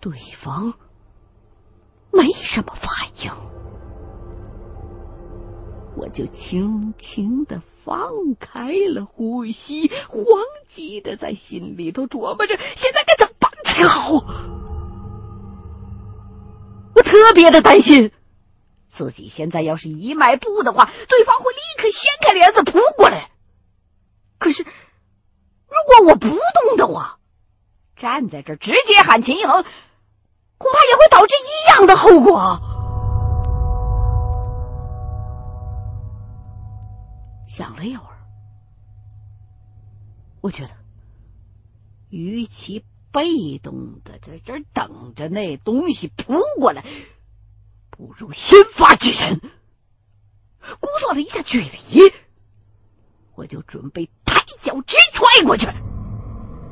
[0.00, 0.12] 对
[0.42, 0.74] 方
[2.10, 2.88] 没什么反
[3.22, 3.30] 应，
[5.96, 8.08] 我就轻轻的放
[8.40, 10.24] 开了呼吸，慌
[10.74, 14.14] 急的在心里头琢磨着现在该怎么办才好。
[16.94, 18.10] 我特别的担心，
[18.92, 23.30] 自己现在要是一迈步的话，对方会立刻掀开帘子扑过来。
[24.38, 27.18] 可是，如果我不动的话，
[27.96, 29.64] 站在这直接喊秦一恒，
[30.60, 32.60] 恐怕也会导致一样的后果。
[37.48, 38.18] 想了一会儿，
[40.42, 40.70] 我觉得，
[42.10, 46.84] 与其被动的在这等着那东西扑过来，
[47.90, 49.40] 不如先发制人。
[49.40, 52.12] 估算了一下距离，
[53.34, 55.66] 我就准备抬脚直踹过去。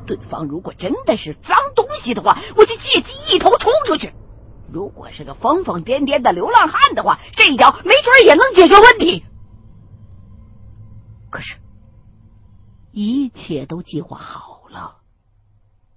[0.09, 4.11] 对方如果真的是脏东西的话，我就借机一头冲出去；
[4.73, 9.23] 如果是个疯疯癫癫的流浪汉的话，这一脚没准也能解决问题。
[11.29, 11.57] 可是，
[12.91, 14.97] 一切都计划好了，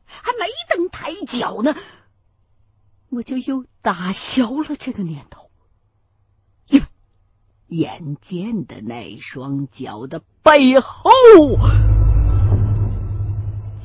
[0.04, 1.74] 还没等抬脚呢，
[3.08, 5.48] 我就又打消了这个念头，
[6.66, 6.86] 因为
[7.68, 11.10] 眼见的那双脚的背后。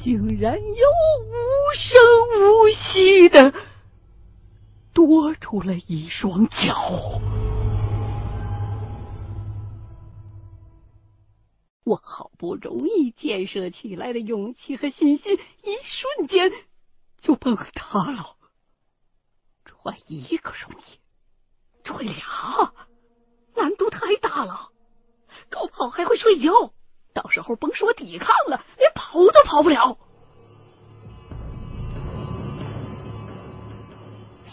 [0.04, 0.88] 竟然又
[1.26, 1.34] 无
[1.76, 1.90] 声
[2.40, 3.54] 无息的
[4.94, 7.20] 多出了一双脚，
[11.84, 16.52] 我好不容易建设起来的勇气和信心，一瞬间
[17.20, 18.38] 就崩塌了。
[19.66, 21.00] 踹一个容易，
[21.84, 22.74] 踹俩
[23.56, 24.72] 难度太大了，
[25.50, 26.52] 高跑还会睡觉。
[27.14, 29.98] 到时候甭说抵抗了，连跑都跑不了。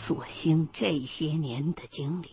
[0.07, 2.31] 所幸这些年的经历，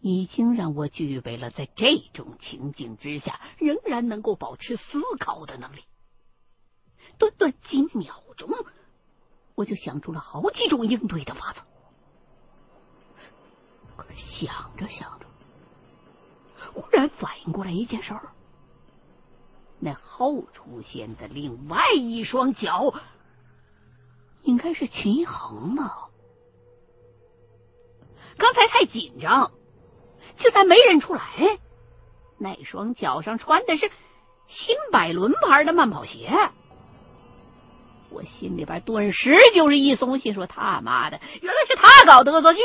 [0.00, 5.82] 已经让我具备了在这种情境之下仍然能够保持思考的能力。
[7.18, 8.48] 短短几秒钟，
[9.54, 11.60] 我就想出了好几种应对的法子。
[13.96, 15.26] 可是想着想着，
[16.74, 18.32] 忽然反应过来一件事儿。
[19.78, 22.94] 那后出现的另外一双脚，
[24.42, 26.08] 应该是秦一恒吧？
[28.38, 29.52] 刚才太紧张，
[30.36, 31.58] 竟然没认出来。
[32.38, 33.90] 那双脚上穿的是
[34.46, 36.30] 新百伦牌的慢跑鞋，
[38.10, 42.60] 我心里边顿时就是一松心，说他妈的，原来是他搞的恶作剧！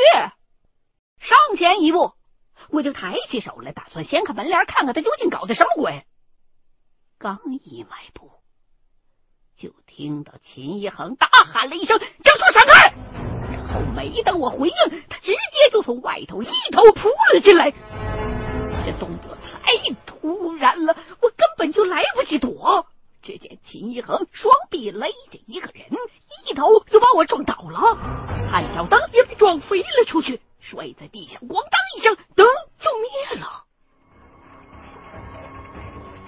[1.18, 2.12] 上前一步，
[2.70, 6.04] 我就抬起手来，打算掀开门帘，看看他究竟搞的什么鬼。
[7.22, 8.32] 刚一迈步，
[9.56, 12.92] 就听到秦一恒大喊了一声：“张叔，闪开！”
[13.54, 14.74] 然后没等我回应，
[15.08, 17.70] 他直接就从外头一头扑了进来。
[18.84, 22.88] 这动作太突然了，我根本就来不及躲。
[23.22, 25.86] 只见秦一恒双臂勒着一个人，
[26.48, 27.94] 一头就把我撞倒了，
[28.50, 32.44] 探照灯也被撞飞了出去，摔在地上，咣当一声，灯
[32.80, 33.62] 就灭了。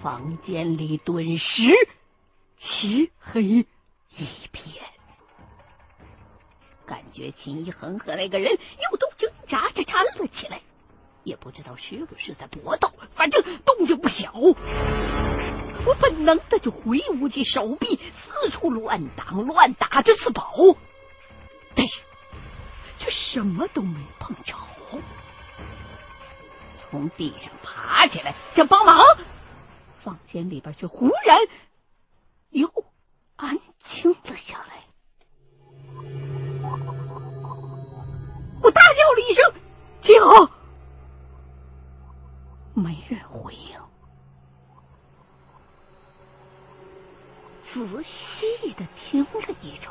[0.05, 1.63] 房间里顿时
[2.59, 3.67] 漆黑一
[4.53, 4.85] 片，
[6.85, 10.61] 感觉秦一恒和那个人又都挣扎着站了起来，
[11.23, 14.31] 也不知道是不是在搏斗，反正动静不小。
[15.87, 20.53] 我本能的就挥舞起手臂，四处乱挡乱打着自保，
[21.75, 22.03] 但是
[22.99, 24.55] 却什么都没碰着。
[26.91, 28.99] 从地上爬起来想帮忙。
[30.05, 31.37] 房间里边却忽然
[32.51, 32.71] 又
[33.37, 34.85] 安静了下来。
[38.63, 39.43] 我大叫了一声
[40.05, 40.15] ：“停！”
[42.77, 43.81] 没人回应。
[47.73, 49.91] 仔细的听了一阵，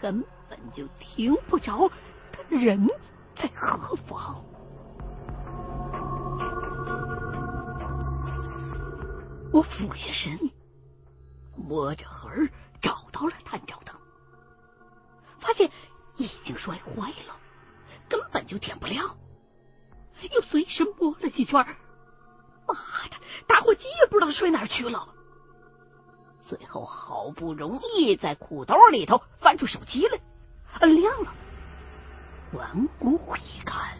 [0.00, 1.90] 根本就听不着
[2.30, 2.86] 他人
[3.34, 4.44] 在何方。
[9.50, 10.38] 我俯下身，
[11.56, 12.48] 摸着盒儿
[12.80, 13.94] 找到了探照灯，
[15.40, 15.70] 发现
[16.16, 17.36] 已经摔坏了，
[18.08, 19.16] 根本就点不亮。
[20.32, 21.64] 又随身摸了几圈，
[22.66, 22.74] 妈
[23.08, 23.16] 的，
[23.46, 25.08] 打火机也不知道摔哪儿去了。
[26.44, 30.20] 最后好不容易在裤兜里头翻出手机来，
[30.80, 31.32] 摁亮了，
[32.52, 33.96] 环顾一看，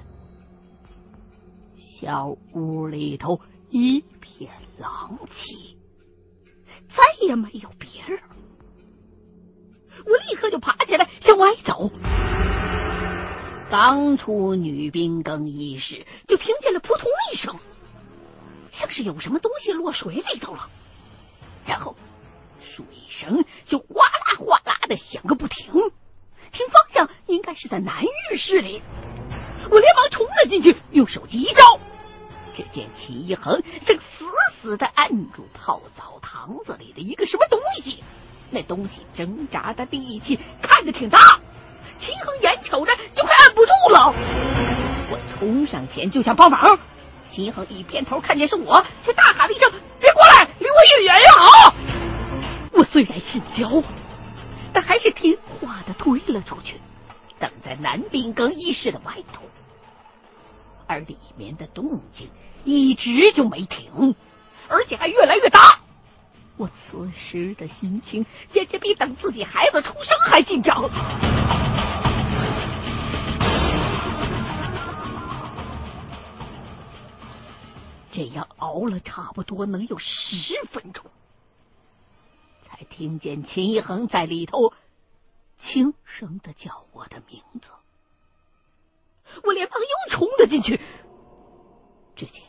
[1.76, 3.40] 小屋里头。
[3.70, 5.76] 一片狼藉，
[6.88, 8.20] 再也没有别人。
[10.06, 11.90] 我立刻就爬起来向外走。
[13.70, 17.54] 刚出女兵更衣室，就听见了扑通一声，
[18.72, 20.70] 像是有什么东西落水里头了。
[21.66, 21.94] 然后
[22.60, 25.72] 水声就哗啦哗啦的响个不停，
[26.52, 28.80] 听方向应该是在男浴室里。
[29.70, 31.78] 我连忙冲了进去，用手机一照，
[32.58, 34.25] 只见齐一恒正死
[34.60, 38.02] 死的按住泡澡堂子里的一个什么东西，
[38.50, 41.20] 那东西挣扎的力气看着挺大。
[42.00, 44.12] 齐恒眼瞅着就快按不住了，
[45.08, 46.76] 我冲上前就想帮忙。
[47.31, 49.70] 齐恒一偏头看见是我，却大喊了一声
[50.00, 51.75] ：“别过来，离我越远越好！”
[52.75, 53.81] 我虽然心焦，
[54.72, 56.81] 但还是听话的退了出去，
[57.38, 59.43] 等在男宾更衣室的外头。
[60.88, 62.29] 而里面的动静
[62.64, 64.17] 一直就没停，
[64.69, 65.61] 而且还越来越大。
[66.56, 70.90] 我此时的心情简直比等自己孩子出生还紧张。
[78.11, 81.05] 这样熬了差不多能有十分钟，
[82.67, 84.73] 才听见秦一恒在里头
[85.61, 87.69] 轻声的叫我的名字。
[89.44, 90.80] 我连忙又冲了进去，
[92.16, 92.42] 只见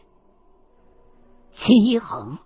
[1.54, 2.40] 秦一恒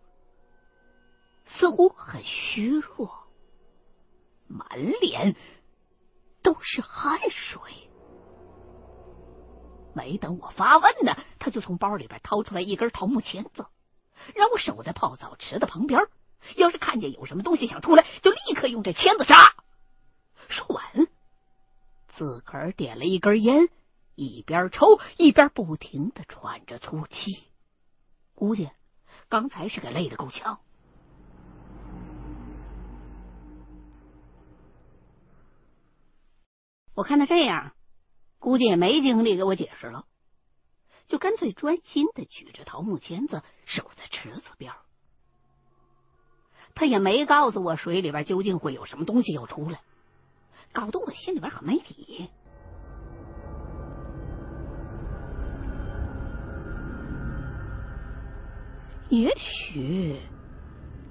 [1.45, 3.11] 似乎很虚弱，
[4.47, 4.67] 满
[5.01, 5.35] 脸
[6.41, 7.61] 都是汗水。
[9.95, 13.67] 没等我发问呢，他就从包里边掏出来一根桃木签子，
[14.33, 16.01] 让我守在泡澡池的旁边。
[16.57, 19.35] 要是看见有什么东西想出来，就立刻用这签子扎。
[20.49, 21.07] 说完，
[22.09, 23.69] 自个儿点了一根烟，
[24.15, 27.43] 一边抽一边不停的喘着粗气。
[28.35, 28.69] 估计
[29.29, 30.59] 刚才是给累得够呛。
[36.95, 37.73] 我看他这样。
[38.39, 40.05] 估计也没精力给我解释了，
[41.05, 44.73] 就干脆专心的举着桃木签子守在池子边
[46.75, 49.81] 他也没告诉我水里边究竟会有什么东西要出来，
[50.73, 52.29] 搞得我心里边很没底。
[59.13, 60.19] 也许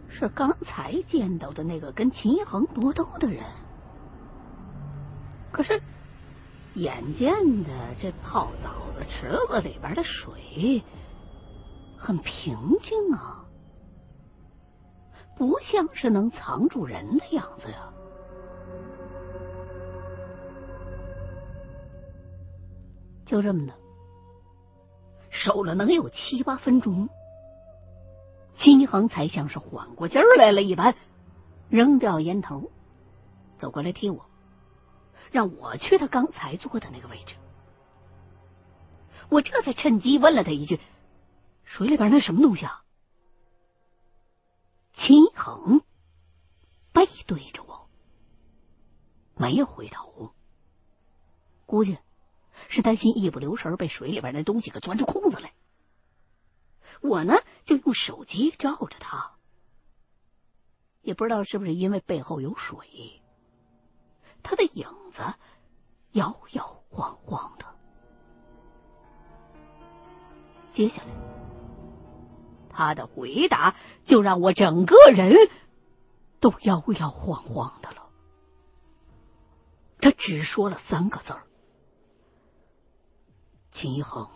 [0.08, 3.44] 是刚才见到的那个跟秦一恒搏斗的人，
[5.52, 5.80] 可是。
[6.74, 7.34] 眼见
[7.64, 7.70] 的
[8.00, 10.82] 这泡澡的池子里边的水
[11.98, 13.44] 很平静啊，
[15.36, 17.92] 不像是能藏住人的样子呀。
[23.26, 23.74] 就这么的，
[25.28, 27.06] 守了能有七八分钟，
[28.62, 30.94] 金一恒才像是缓过劲儿来了一般，
[31.68, 32.70] 扔掉烟头，
[33.58, 34.24] 走过来踢我。
[35.32, 37.34] 让我去他刚才坐的那个位置，
[39.30, 40.78] 我这才趁机问了他一句
[41.64, 42.84] ：“水里边那什么东西啊？”
[44.94, 45.80] 秦恒
[46.92, 47.88] 背对着我，
[49.34, 50.34] 没有回头，
[51.64, 51.98] 估计
[52.68, 55.51] 是担心一不留神被水里边那东西给钻出空子来。
[57.02, 57.34] 我呢，
[57.64, 59.32] 就用手机照着他，
[61.02, 63.20] 也不知道是不是因为背后有水。
[64.42, 65.34] 他的影子
[66.12, 67.66] 摇摇晃晃的，
[70.72, 71.10] 接下来
[72.70, 75.32] 他的回答就让我整个人
[76.40, 78.08] 都摇摇晃晃的了。
[80.00, 81.46] 他只说了三个字儿
[83.70, 84.28] ：“秦一恒。”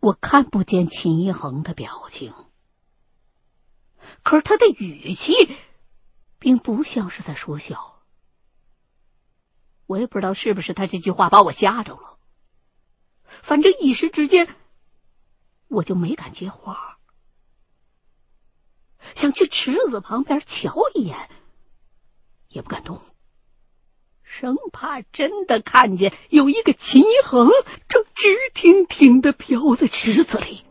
[0.00, 2.32] 我看不见秦一恒的表情，
[4.22, 5.32] 可是他的语气
[6.38, 8.00] 并不像是在说笑。
[9.86, 12.18] 我也不知道是不是他这句话把我吓着了，
[13.42, 14.54] 反正一时之间
[15.66, 16.98] 我就没敢接话，
[19.16, 21.30] 想去池子旁边瞧一眼，
[22.48, 23.02] 也不敢动。
[24.28, 27.48] 生怕真的看见有一个秦一恒
[27.88, 30.64] 正直挺挺的飘在池子里。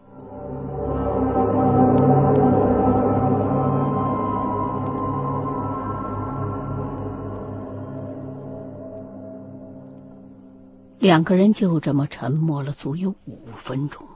[10.99, 14.07] 两个人就这么沉默了足有五分钟，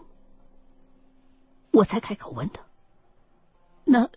[1.71, 2.61] 我才开口问他
[3.85, 4.09] ：“那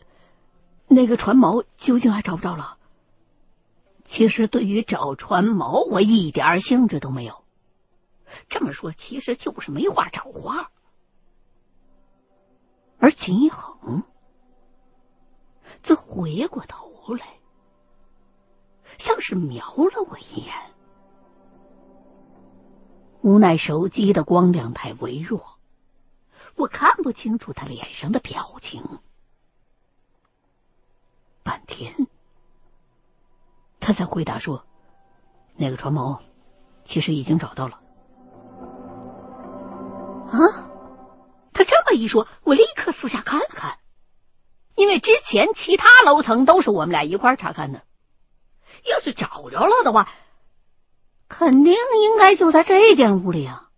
[0.89, 2.77] 那个船锚究竟还找不着了？”
[4.05, 7.45] 其实对于找船锚，我一点兴致都没有。
[8.49, 10.71] 这么说，其实就是没话找话。
[12.99, 14.03] 而秦一恒
[15.83, 17.27] 则回过头来，
[18.99, 20.55] 像是瞄了我一眼。
[23.23, 25.59] 无奈手机的光亮太微弱，
[26.57, 29.01] 我看不清楚他脸上的表情。
[31.43, 32.07] 半天，
[33.85, 34.65] 他才回答说
[35.57, 36.19] ：“那个船锚
[36.87, 37.81] 其实已经找到了。”
[40.33, 40.41] 啊！
[41.53, 43.77] 他这么一说，我立刻四下看了看，
[44.75, 47.83] 因为之前其他楼层都是我们俩一块查看的。
[48.91, 50.09] 要是找着了的话，
[51.29, 53.69] 肯定应该就在这间屋里啊！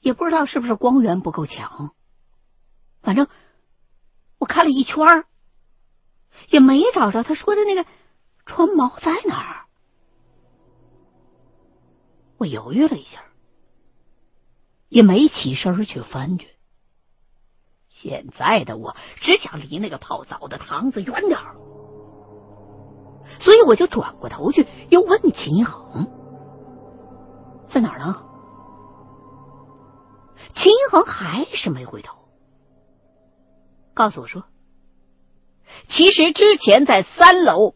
[0.00, 1.94] 也不知道是不是光源不够强，
[3.00, 3.26] 反正
[4.36, 5.24] 我看了一圈儿。
[6.48, 7.84] 也没找着他说的那个
[8.44, 9.66] 船锚在哪儿。
[12.38, 13.22] 我犹豫了一下，
[14.88, 16.48] 也没起身去翻去。
[17.88, 21.56] 现在的我只想离那个泡澡的堂子远点儿，
[23.40, 26.06] 所以我就转过头去，又问秦一恒
[27.72, 28.22] ：“在哪儿呢？”
[30.54, 32.18] 秦一恒还是没回头，
[33.94, 34.44] 告诉我说。
[35.88, 37.74] 其实之前在三楼，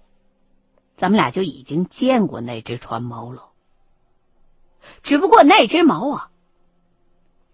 [0.96, 3.46] 咱们俩就已经见过那只船锚了。
[5.02, 6.30] 只不过那只锚啊，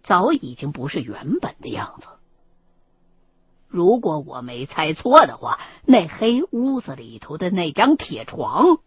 [0.03, 2.07] 早已经不是原本的样子。
[3.69, 8.79] 如果我没猜错的话，那黑屋子里头的那张铁床，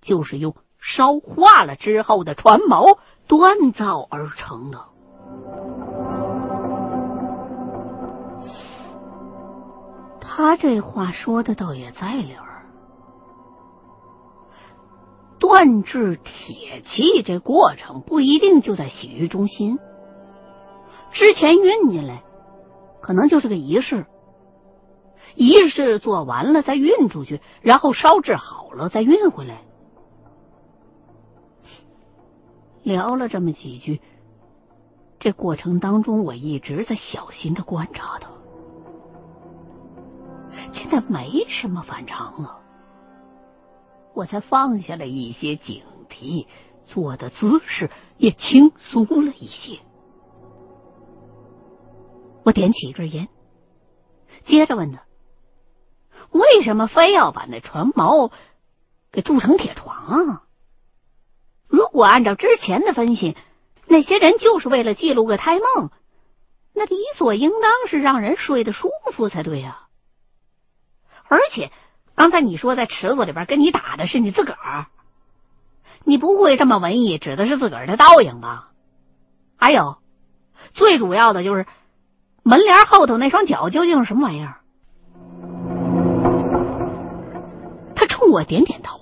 [0.00, 2.98] 就是用烧化了之后的船锚
[3.28, 4.86] 锻造而成的。
[10.32, 12.64] 他这话说的倒也在理儿。
[15.40, 19.80] 锻制铁器这过程不一定就在洗浴中心，
[21.10, 22.22] 之前运进来
[23.02, 24.06] 可能就是个仪式，
[25.34, 29.62] 仪式做完了再运出去，然后烧制好了再运回来。
[32.84, 34.00] 聊了这么几句，
[35.18, 38.30] 这过程当中我一直在小心的观察他。
[40.72, 42.60] 现在没什么反常了，
[44.14, 46.46] 我才放下了一些警惕，
[46.86, 49.78] 坐的姿势也轻松了一些。
[52.42, 53.28] 我点起一根烟，
[54.46, 55.02] 接着问他
[56.32, 58.32] ：“为什么非要把那船锚
[59.12, 60.44] 给铸成铁床啊？
[61.68, 63.36] 如果按照之前的分析，
[63.86, 65.90] 那些人就是为了记录个胎梦，
[66.72, 69.88] 那理所应当是让人睡得舒服才对呀。”
[71.30, 71.70] 而且，
[72.16, 74.86] 刚才你说在池子里边跟你打的是你自个儿，
[76.02, 78.70] 你不会这么文艺，指的是自个儿的倒影吧？
[79.56, 79.98] 还有，
[80.72, 81.66] 最主要的就是
[82.42, 84.56] 门帘后头那双脚究竟是什么玩意儿？
[87.94, 88.98] 他冲我点点头，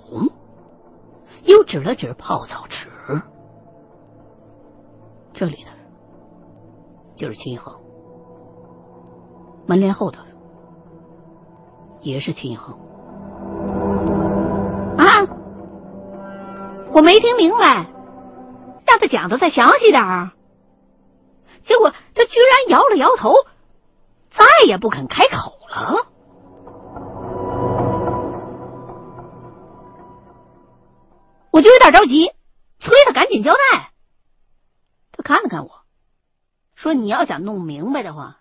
[1.45, 2.89] 又指了指泡澡池，
[5.33, 5.71] 这里的
[7.17, 7.73] 就是秦恒，
[9.65, 10.21] 门帘后头。
[12.01, 12.77] 也是秦恒
[14.97, 15.05] 啊！
[16.91, 17.85] 我没听明白，
[18.85, 20.31] 让他讲的再详细点儿。
[21.63, 23.33] 结果他居然摇了摇头，
[24.31, 26.07] 再也不肯开口了。
[31.51, 32.31] 我就有点着急，
[32.79, 33.91] 催他赶紧交代。
[35.11, 35.71] 他看了看我，
[36.75, 38.37] 说：“你要想弄明白的话，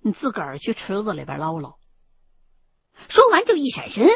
[0.00, 1.76] 你自个儿去池子里边捞捞。”
[3.08, 4.08] 说完就一闪身，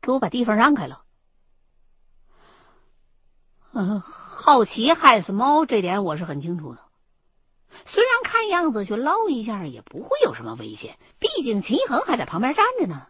[0.00, 1.02] 给我把地方让开了。
[3.74, 6.80] 嗯，好奇害死猫这点我是很清楚的。
[7.86, 13.06] 虽然看样子去捞一下也不会有什么危险，毕竟秦一恒还在旁边站着呢。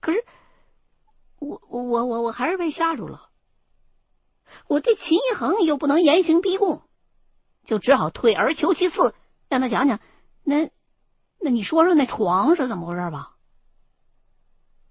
[0.00, 0.24] 可是，
[1.38, 3.30] 我我我我我还是被吓住了。
[4.66, 6.82] 我对秦一恒又不能严刑逼供，
[7.64, 9.14] 就只好退而求其次，
[9.48, 10.00] 让他讲讲
[10.42, 10.70] 那
[11.40, 13.33] 那你说说那床是怎么回事吧。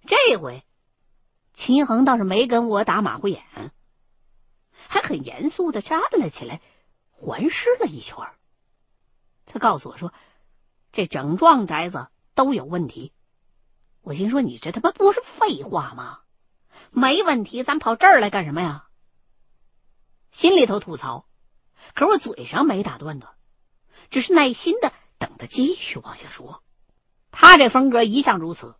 [0.05, 0.63] 这回，
[1.53, 3.43] 秦恒倒是没跟我打马虎眼，
[4.71, 6.61] 还很严肃的站了起来，
[7.11, 8.17] 环视了一圈。
[9.45, 10.13] 他告诉我说
[10.91, 13.13] ：“这整幢宅子都有问题。”
[14.01, 16.19] 我心说：“你这他妈不是废话吗？
[16.91, 18.87] 没问题，咱跑这儿来干什么呀？”
[20.31, 21.25] 心里头吐槽，
[21.95, 23.35] 可我嘴上没打断他，
[24.09, 26.61] 只是耐心的等他继续往下说。
[27.31, 28.75] 他这风格一向如此。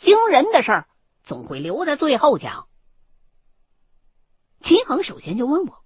[0.00, 0.88] 惊人的事儿
[1.24, 2.66] 总会留在最后讲。
[4.60, 5.78] 秦恒首先就问我：“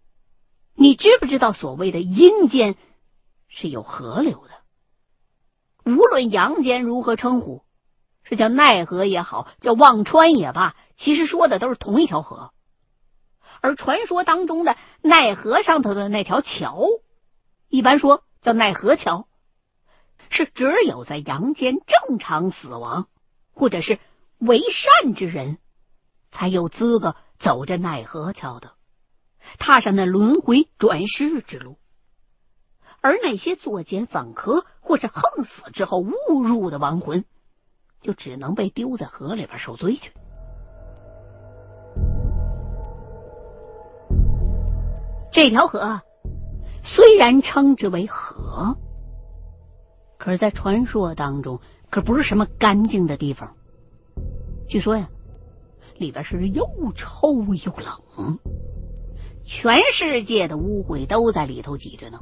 [0.74, 2.76] 你知不知道所谓的阴间
[3.48, 5.90] 是有河流的。
[5.90, 7.64] 无论阳间如何称呼，
[8.22, 12.52] 是叫奈何也好，叫忘川也罢，其实说的都是同一条河。
[13.60, 16.84] 而传说当中的奈河上头的那条桥，
[17.68, 19.26] 一般说叫奈何桥，
[20.30, 23.08] 是只有在阳间正常死亡
[23.58, 23.98] 或者是
[24.38, 25.58] 为善之人，
[26.30, 28.70] 才有资格走这奈何桥的，
[29.58, 31.76] 踏上那轮回转世之路。
[33.00, 37.24] 而那些作奸犯科或是横死之后误入的亡魂，
[38.00, 40.12] 就只能被丢在河里边受罪去。
[45.32, 46.00] 这条河
[46.84, 48.76] 虽然称之为河，
[50.16, 51.60] 可是，在传说当中，
[51.90, 53.54] 可不是什么干净的地方。
[54.68, 55.09] 据说呀，
[55.97, 58.38] 里边是又臭又冷，
[59.45, 62.21] 全世界的污秽都在里头挤着呢。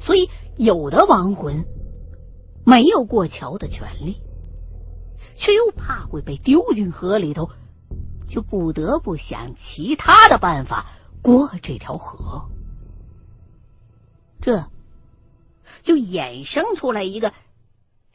[0.00, 1.64] 所以，有的亡魂
[2.64, 4.22] 没有过桥的权利，
[5.36, 7.50] 却又怕会被丢进河里头，
[8.28, 10.86] 就不得不想其他的办法。
[11.20, 12.48] 过这条河，
[14.40, 14.64] 这
[15.82, 17.32] 就衍生出来一个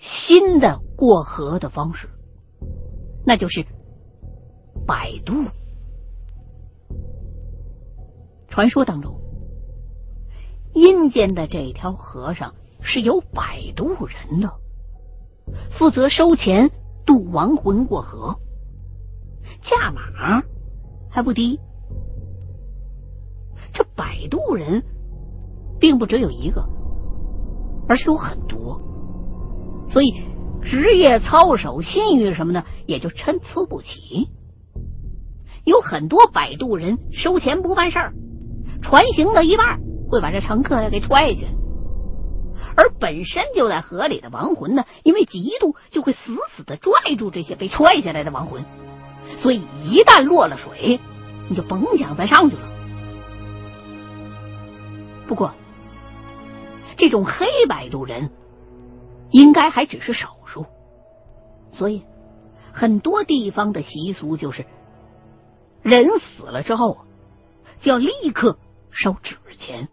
[0.03, 2.10] 新的过河的方式，
[3.25, 3.65] 那就是
[4.86, 5.33] 摆渡。
[8.50, 9.17] 传说当中，
[10.74, 14.51] 阴间的这条河上是有摆渡人的，
[15.72, 16.69] 负责收钱
[17.05, 18.38] 渡亡魂过河，
[19.62, 20.43] 价码
[21.10, 21.57] 还不低。
[23.72, 24.83] 这摆渡人
[25.79, 26.67] 并不只有一个，
[27.88, 28.79] 而是有很多，
[29.94, 30.16] 所以
[30.64, 34.28] 职业操守、信誉什么的也就参差不齐。
[35.66, 38.14] 有很多摆渡人收钱不办事儿，
[38.82, 41.48] 船行到一半会把这乘客给踹下去，
[42.76, 48.66] 而本身就在河里的亡魂呢，因为嫉妒就会死死的拽住这些被踹下来的亡魂，
[49.38, 51.00] 所以一旦落了水，
[51.50, 52.64] 你就甭想再上去了。
[55.27, 55.53] 不过，
[56.98, 58.32] 这种黑摆渡人
[59.33, 60.67] 应该还只是少数，
[61.74, 62.03] 所以
[62.72, 64.65] 很多地方的习俗就是，
[65.81, 67.00] 人死了之后
[67.81, 68.59] 就要立刻
[68.91, 69.89] 烧纸钱。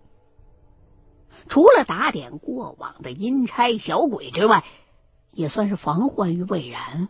[1.49, 4.63] 除了打点过往的阴差小鬼之外，
[5.33, 7.09] 也算是防患于未然。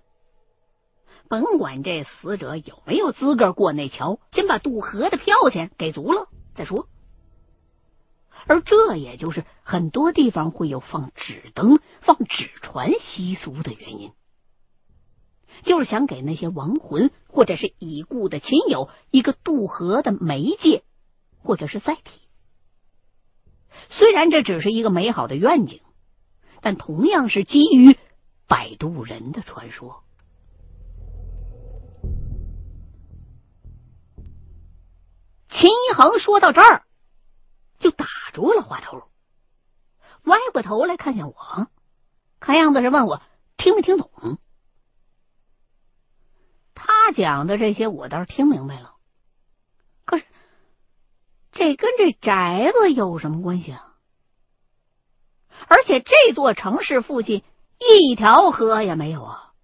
[1.29, 6.87] 甭管这死者有没有资格过那桥，先把渡河的票钱给足了再说。
[8.47, 14.13] 而这也就是很多地方会有放纸灯、放纸船习俗的原因，
[15.63, 20.85] 就是想给那些亡魂或者是已故的亲友一个渡河的媒介
[21.39, 22.23] 或者是载体。
[23.89, 25.81] 虽然这只是一个美好的愿景，
[26.61, 27.97] 但同样是基于
[28.47, 30.03] 摆渡人的传说。
[35.49, 36.85] 秦一恒说到这儿。
[37.81, 39.09] 就打住了话头，
[40.25, 41.67] 歪过头来看向我，
[42.39, 43.23] 看样子是问我
[43.57, 44.39] 听没听懂。
[46.75, 48.97] 他讲的这些我倒是听明白了，
[50.05, 50.25] 可是
[51.53, 53.97] 这跟这宅子有什么关系啊？
[55.67, 57.43] 而且这座城市附近
[57.79, 59.55] 一条河也没有啊。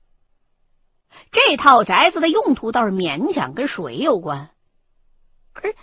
[1.33, 4.51] 这套宅子的用途倒是勉强跟水有关，
[5.53, 5.77] 可是。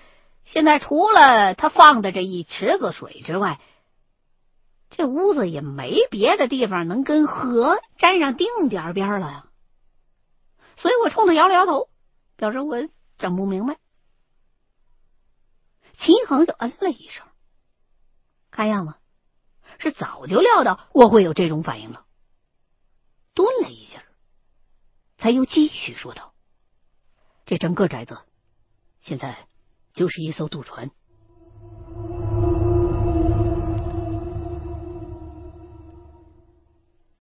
[0.45, 3.60] 现在除了他放的这一池子水之外，
[4.89, 9.47] 这屋子也没别的地方能跟河沾上丁点边了呀。
[10.77, 11.89] 所以我冲他摇了摇头，
[12.36, 12.77] 表示我
[13.17, 13.77] 整不明白。
[15.97, 17.25] 秦恒就嗯了一声，
[18.51, 18.93] 看样子
[19.79, 22.06] 是早就料到我会有这种反应了。
[23.34, 24.03] 顿了一下，
[25.17, 26.34] 才又继续说道
[27.45, 28.19] ：“这整个宅子
[29.01, 29.47] 现在……”
[29.93, 30.91] 就是一艘渡船。